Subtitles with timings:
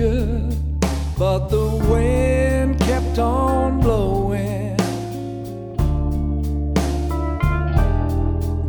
[0.00, 4.74] but the wind kept on blowing,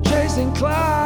[0.04, 1.01] chasing clouds.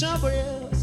[0.00, 0.79] somewhere else.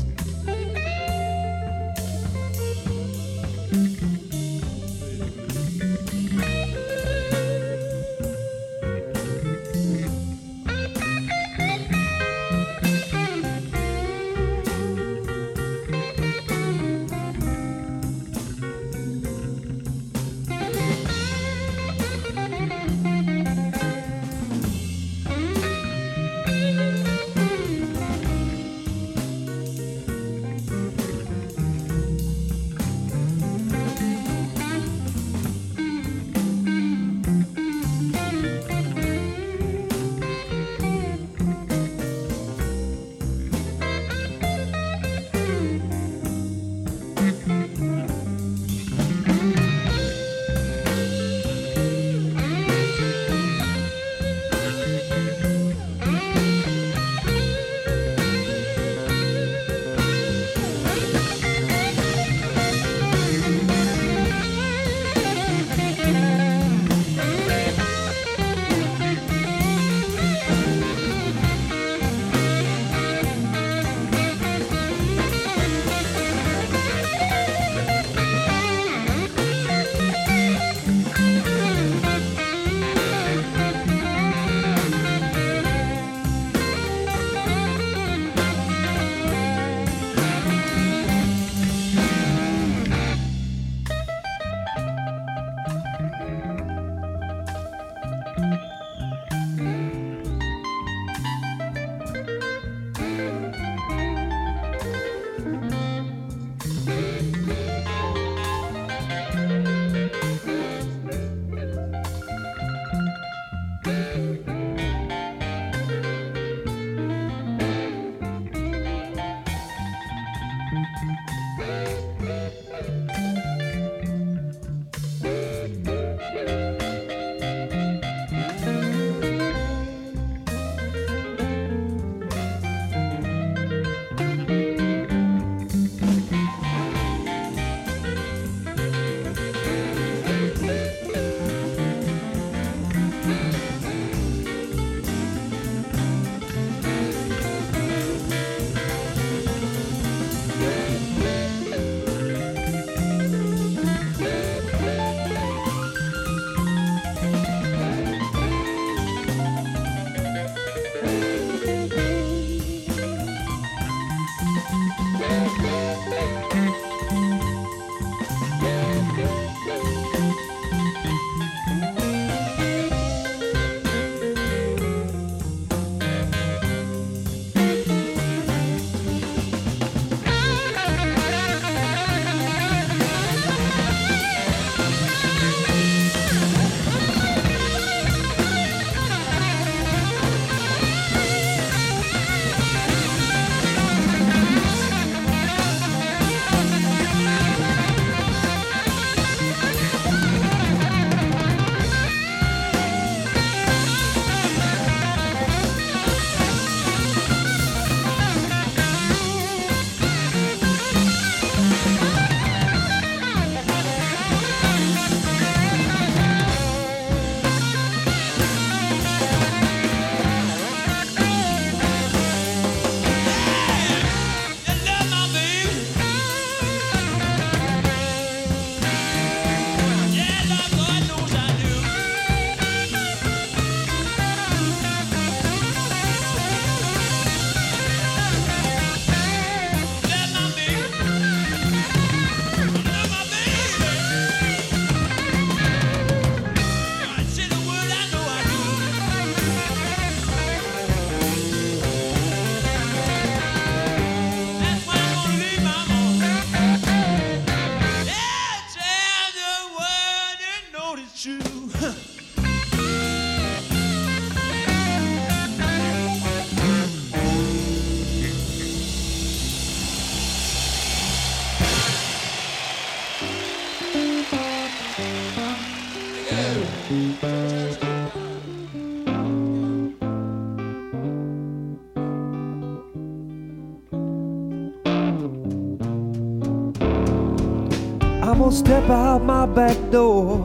[288.67, 290.43] Step out my back door,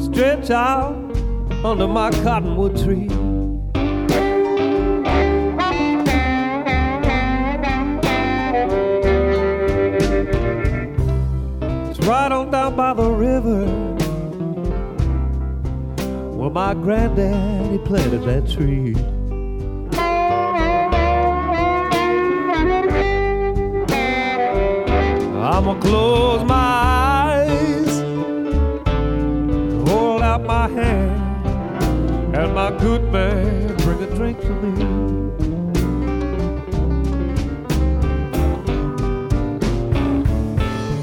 [0.00, 0.94] stretch out
[1.64, 3.08] under my cottonwood tree.
[11.90, 13.66] It's right on down by the river
[16.36, 18.94] where my granddaddy planted that tree.
[30.46, 31.46] My hand,
[32.36, 34.84] and my good man bring a drink to me.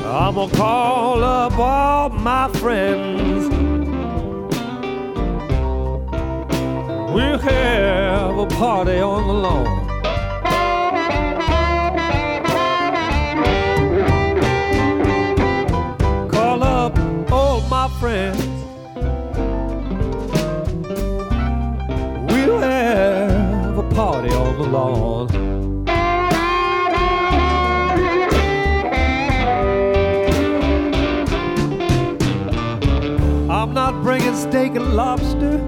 [0.05, 3.49] I'ma call up all my friends.
[7.13, 9.65] We'll have a party on the lawn.
[16.29, 16.97] Call up
[17.31, 18.54] all my friends.
[23.95, 25.29] Party on the lawn.
[33.49, 35.59] I'm not bringing steak and lobster.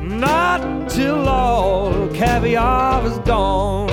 [0.00, 3.85] Not till all caviar is gone.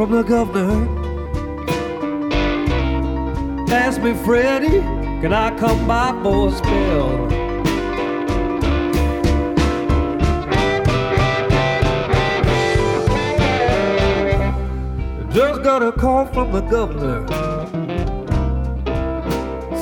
[0.00, 0.88] From the governor.
[3.70, 4.80] Asked me, Freddie,
[5.20, 7.28] can I come by for a spell?
[15.30, 17.26] Just got a call from the governor.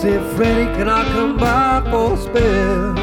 [0.00, 2.97] Said, Freddie, can I come by for a spell?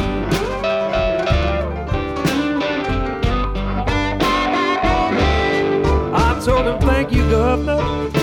[7.08, 8.14] Thank you, governor.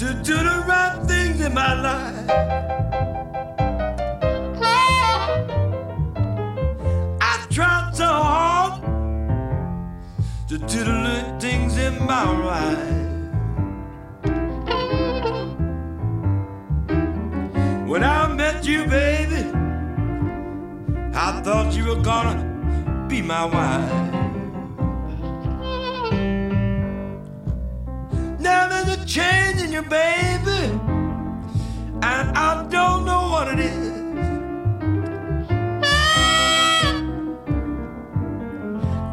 [0.00, 2.30] To do the right things in my life.
[7.20, 8.82] I've tried so hard
[10.48, 12.96] to do the little things in my life.
[17.86, 19.44] When I met you, baby,
[21.14, 24.19] I thought you were gonna be my wife.
[29.72, 30.62] you, baby.
[32.02, 33.90] And I don't know what it is.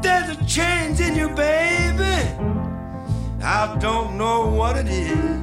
[0.02, 2.18] There's a change in you, baby.
[3.44, 5.38] I don't know what it is.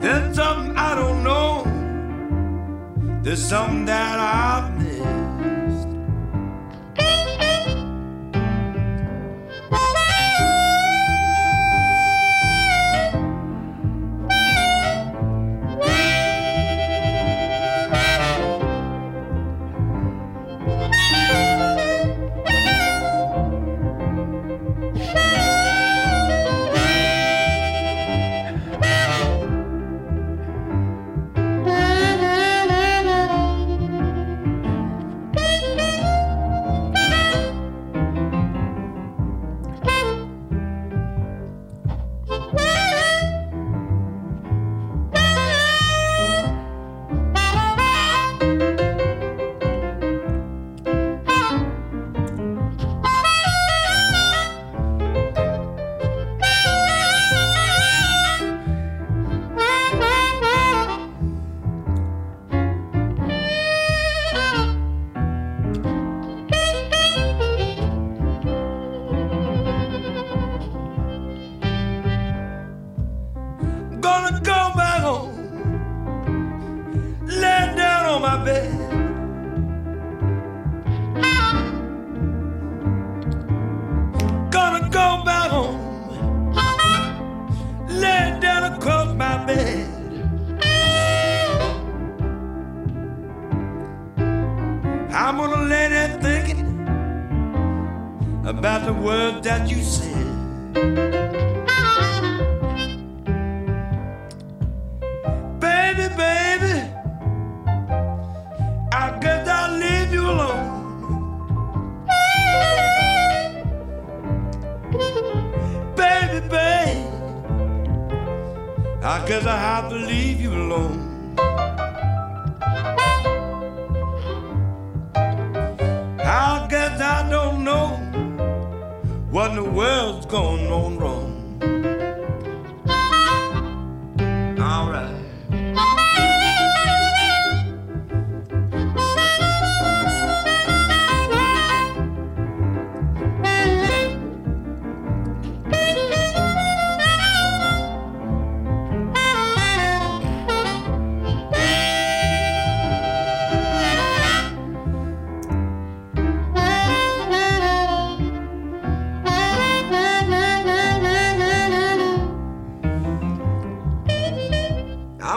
[0.00, 1.64] There's something I don't know.
[3.22, 4.75] There's something that I've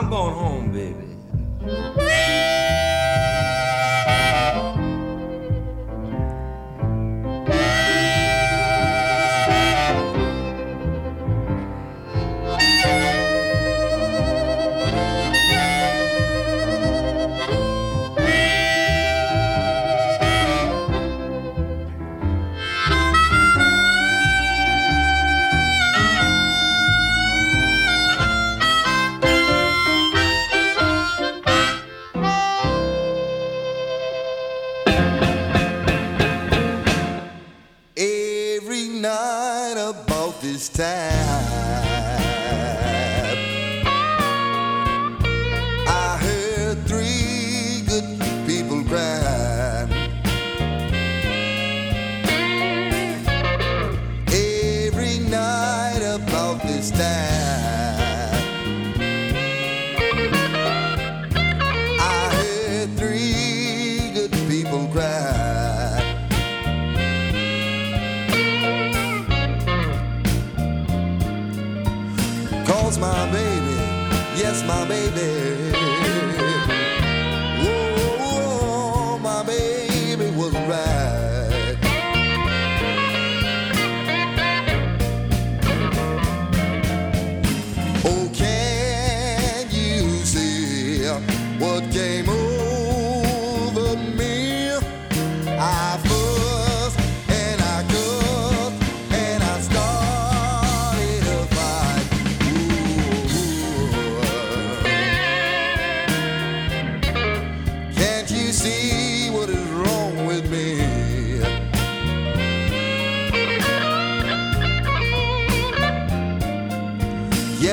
[0.00, 2.09] I'm going home, baby.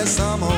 [0.07, 0.56] Some.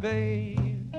[0.00, 0.94] Babe.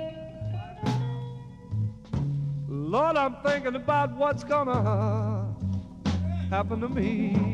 [2.67, 5.55] Lord, I'm thinking about what's gonna
[6.49, 7.53] happen to me.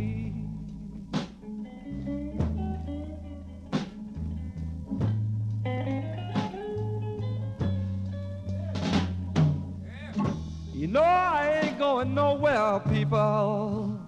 [10.74, 14.00] You know I ain't going nowhere, people.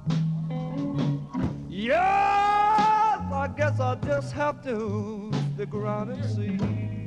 [1.69, 7.00] Yes, I guess I'll just have to stick around and see.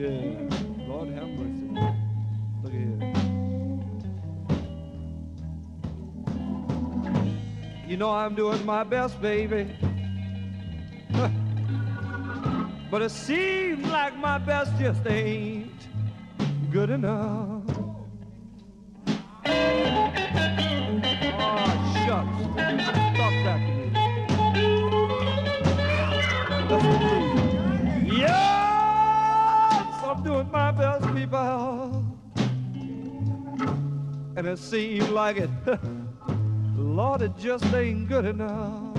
[0.00, 0.08] Yeah,
[0.88, 1.68] Lord have mercy.
[2.62, 2.96] Look at here.
[7.86, 9.76] You know I'm doing my best, baby.
[12.90, 15.86] but it seems like my best just ain't
[16.70, 17.62] good enough.
[19.44, 20.12] Oh,
[22.06, 22.40] shucks.
[22.46, 23.60] Stop that
[26.80, 27.09] to.
[30.40, 32.02] Yes, my best, people.
[34.36, 35.50] And it seems like it,
[36.76, 38.96] Lord, it just ain't good enough.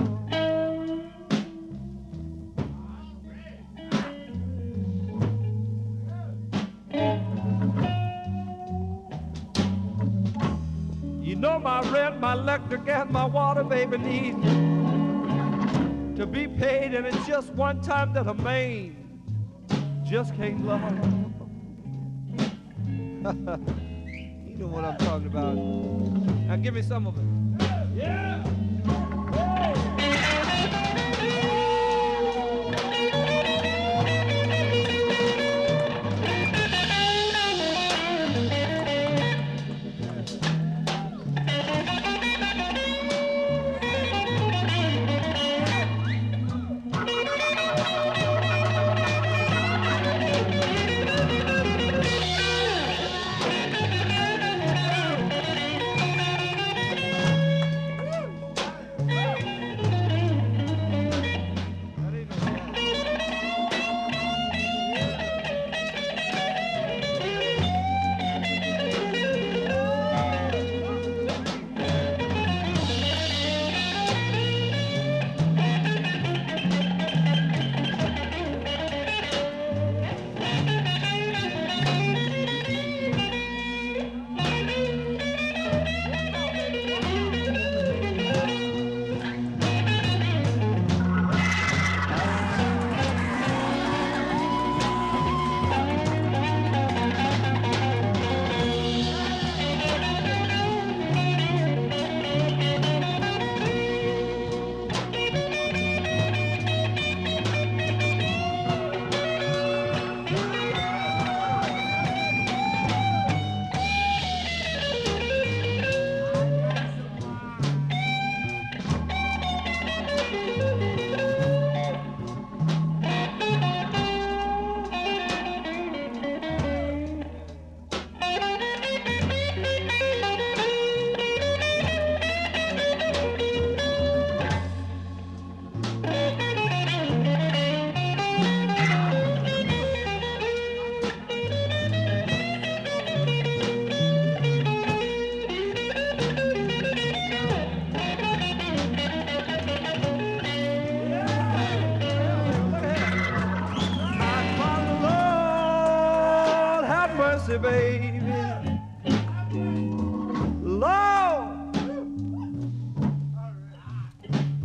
[11.20, 14.40] You know my rent, my electric, and my water, baby, need
[16.16, 18.96] to be paid, and it's just one time that a man
[20.04, 21.31] just can't love.
[24.46, 25.54] you know what I'm talking about.
[25.54, 27.96] Now give me some of it.
[27.96, 28.42] Yeah.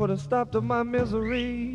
[0.07, 1.73] Put a stop to my misery.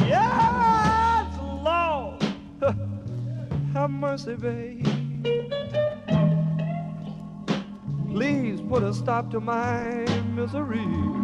[0.00, 2.20] yes, Lord,
[3.72, 4.84] have mercy, babe.
[8.10, 10.04] Please put a stop to my
[10.34, 11.21] misery.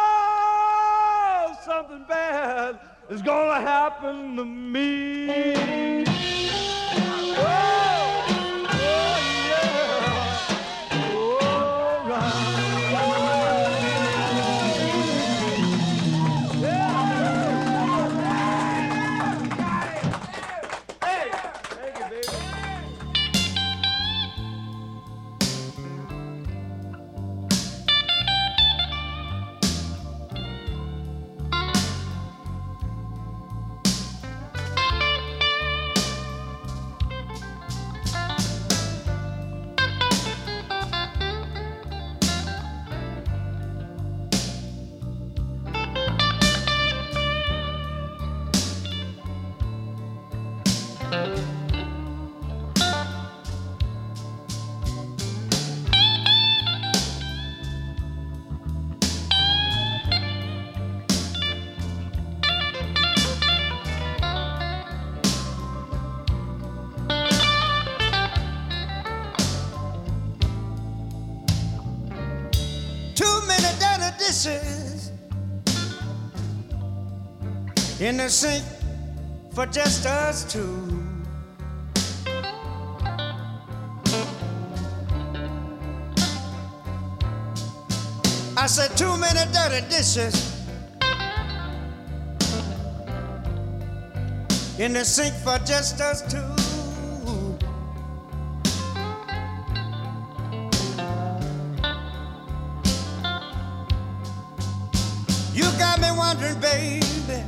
[1.64, 2.78] something bad
[3.10, 5.11] is gonna happen to me.
[74.18, 75.10] Dishes
[78.00, 78.64] in the sink
[79.54, 81.02] for just us two.
[88.56, 90.52] I said too many dirty dishes
[94.78, 96.61] in the sink for just us two.
[106.42, 107.42] Wondering, baby.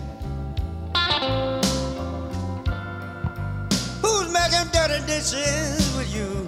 [4.02, 6.46] Who's making dirty dishes with you?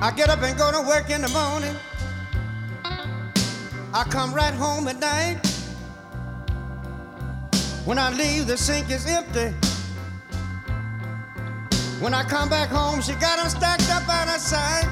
[0.00, 1.74] I get up and go to work in the morning.
[3.92, 5.40] I come right home at night.
[7.84, 9.67] When I leave, the sink is empty.
[12.00, 14.86] When I come back home, she got them stacked up on her side.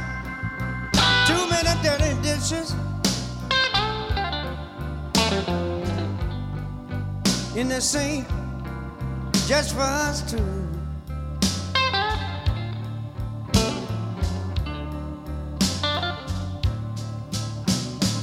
[1.25, 2.75] Too many dirty dishes
[7.55, 8.27] in the sink
[9.47, 10.37] just for us two.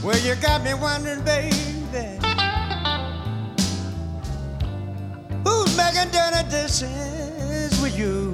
[0.03, 2.19] Well, you got me wondering, baby,
[5.45, 8.32] who's making dirty dishes with you?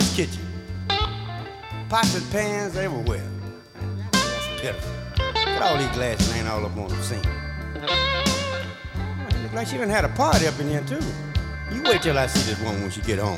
[0.00, 0.42] This kitchen.
[1.90, 3.22] Pots and pans everywhere.
[4.12, 4.90] That's pitiful.
[5.18, 7.26] Look at all these glasses laying all up on the sink.
[9.42, 11.02] Look like she done had a party up in here too.
[11.70, 13.36] You wait till I see this woman when she get home.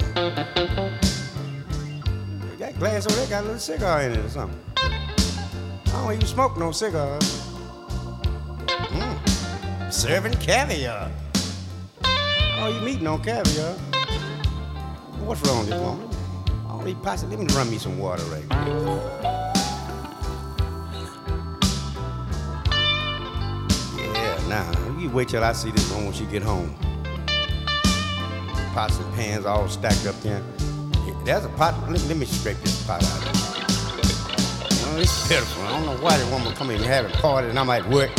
[2.61, 4.61] That glass over there got a little cigar in it or something.
[4.77, 7.25] I don't even smoke no cigars.
[8.69, 9.93] Mm.
[9.93, 11.11] Serving caviar.
[12.05, 13.75] Oh, you eating on caviar?
[15.25, 16.12] What's wrong with this woman?
[16.85, 19.23] Let me run me some water right quick.
[23.97, 26.75] Yeah, now you wait till I see this woman when she get home.
[28.75, 30.43] Pots and pans all stacked up there.
[31.25, 31.75] There's a pot.
[31.89, 33.23] Let, let me scrape this pot out.
[33.23, 33.33] here.
[34.85, 35.63] Oh, it's pitiful.
[35.63, 37.89] I don't know why the woman come in and have a party and I'm at
[37.89, 38.11] work.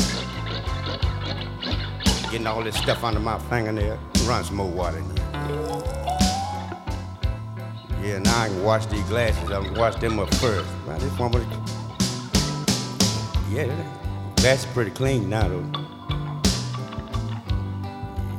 [2.31, 3.99] Getting all this stuff under my fingernail.
[4.25, 5.72] Run some more water in here.
[8.03, 9.49] Yeah, now I can wash these glasses.
[9.49, 10.69] I can wash them up first.
[10.85, 11.41] Now this woman,
[13.49, 13.73] yeah,
[14.35, 15.63] that's pretty clean now though.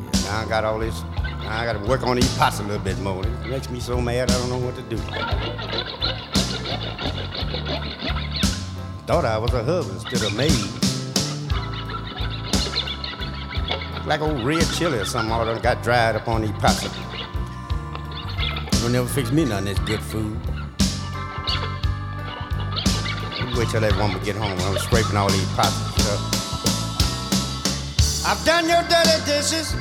[0.02, 1.02] Yeah, now I got all this.
[1.14, 3.24] Now I got to work on these pots a little bit more.
[3.26, 4.30] It makes me so mad.
[4.30, 4.98] I don't know what to do.
[9.06, 10.52] Thought I was a husband instead of maid.
[14.06, 16.86] Like old red chili or something all done got dried up on these pots.
[18.84, 20.36] Don't never fix me none of this good food.
[23.56, 24.58] Wait till that woman get home.
[24.60, 26.20] I'm scraping all these pots and stuff.
[28.26, 29.72] I've done your dirty dishes.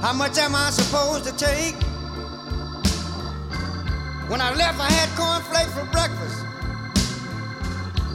[0.00, 1.76] How much am I supposed to take?
[4.30, 6.46] When I left, I had cornflakes for breakfast.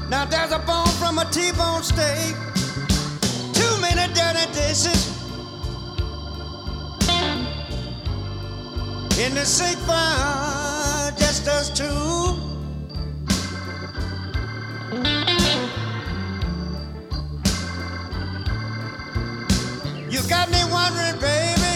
[0.09, 2.35] Now there's a bone from a T-bone steak.
[3.53, 5.12] Too many dirty dishes.
[9.23, 11.85] In the sink fire, just us two.
[20.11, 21.73] You got me wondering, baby,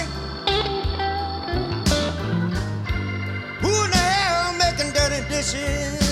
[3.62, 6.07] who in the hell making dirty dishes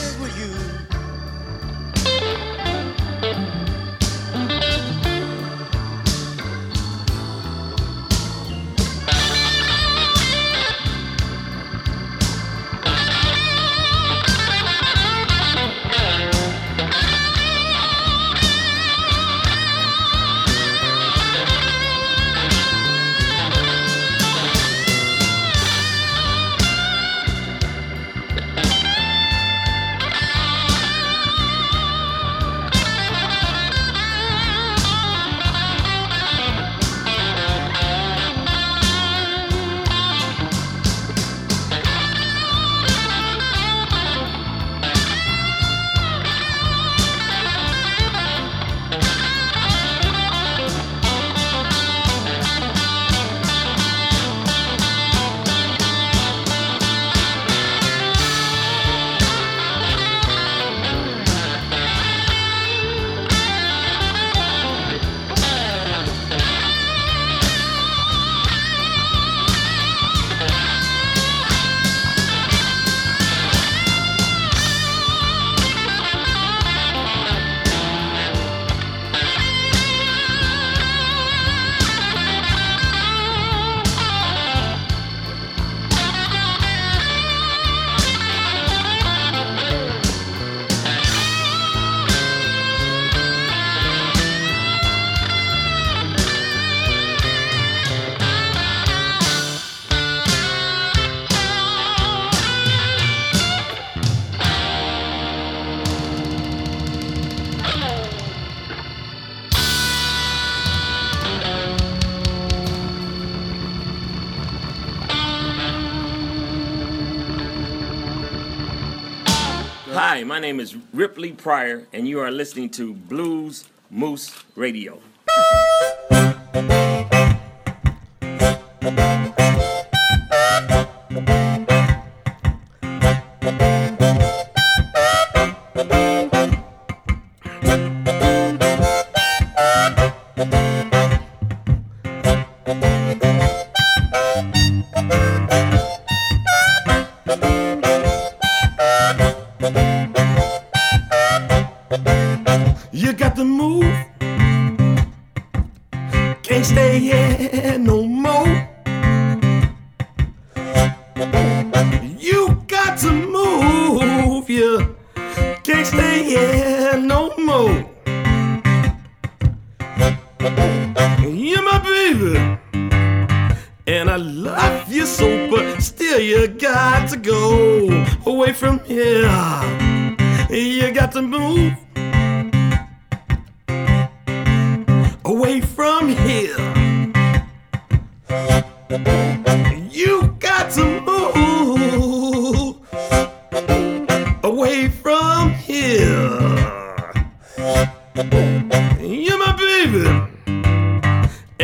[120.36, 125.00] my name is Ripley Pryor, and you are listening to Blues Moose Radio.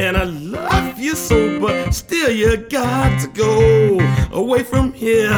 [0.01, 3.99] And I love you so, but still you got to go
[4.31, 5.29] away from here.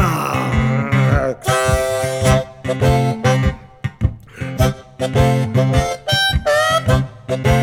[7.30, 7.62] You